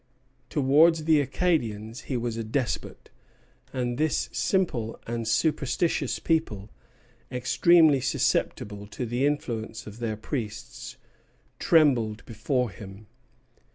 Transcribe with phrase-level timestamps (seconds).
[0.49, 3.11] Towards the Acadians he was a despot;
[3.71, 6.71] and this simple and superstitious people,
[7.31, 10.97] extremely susceptible to the influence of their priests,
[11.59, 13.05] trembled before him.